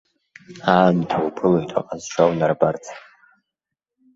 [0.75, 2.85] Аамҭа уԥылоит аҟазшьа унарбарц.